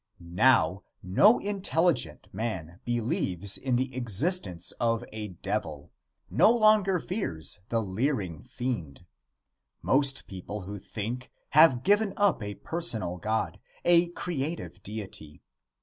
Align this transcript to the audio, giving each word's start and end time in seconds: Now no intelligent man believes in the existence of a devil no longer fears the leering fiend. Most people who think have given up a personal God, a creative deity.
Now 0.19 0.81
no 1.03 1.37
intelligent 1.37 2.25
man 2.33 2.79
believes 2.85 3.55
in 3.55 3.75
the 3.75 3.95
existence 3.95 4.71
of 4.79 5.05
a 5.13 5.27
devil 5.27 5.91
no 6.27 6.51
longer 6.51 6.97
fears 6.97 7.61
the 7.69 7.83
leering 7.83 8.41
fiend. 8.43 9.05
Most 9.83 10.25
people 10.25 10.61
who 10.61 10.79
think 10.79 11.29
have 11.49 11.83
given 11.83 12.13
up 12.17 12.41
a 12.41 12.55
personal 12.55 13.17
God, 13.17 13.59
a 13.85 14.07
creative 14.07 14.81
deity. 14.81 15.43